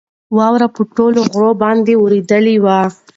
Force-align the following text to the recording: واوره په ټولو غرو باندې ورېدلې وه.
واوره 0.37 0.67
په 0.75 0.81
ټولو 0.95 1.19
غرو 1.31 1.51
باندې 1.63 1.93
ورېدلې 1.97 2.55
وه. 2.63 2.77